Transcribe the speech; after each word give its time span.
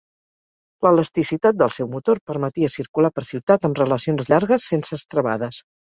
L'elasticitat 0.85 1.59
del 1.59 1.73
seu 1.75 1.89
motor 1.91 2.21
permetia 2.31 2.71
circular 2.77 3.11
per 3.19 3.27
ciutat 3.29 3.69
amb 3.69 3.83
relacions 3.83 4.29
llargues 4.35 4.71
sense 4.73 4.99
estrebades. 5.03 5.63